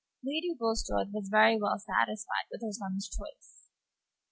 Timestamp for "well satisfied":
1.61-2.47